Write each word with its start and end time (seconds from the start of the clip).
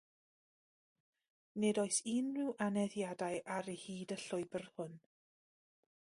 Nid 1.63 1.79
oes 1.83 1.99
unrhyw 2.13 2.55
aneddiadau 2.67 3.35
ar 3.57 3.69
hyd 3.83 4.15
y 4.15 4.17
llwybr 4.23 4.65
hwn. 4.71 4.97